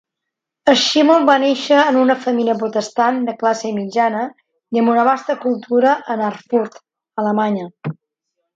Schimmel 0.83 1.27
va 1.29 1.33
néixer 1.43 1.77
en 1.89 1.99
una 2.03 2.15
família 2.23 2.55
protestant 2.61 3.21
de 3.29 3.35
classe 3.43 3.71
mitjana 3.77 4.25
i 4.79 4.83
amb 4.83 4.93
una 4.97 5.05
vasta 5.11 5.39
cultura 5.45 5.93
en 6.17 6.25
Erfurt, 6.33 6.83
Alemanya. 7.27 7.71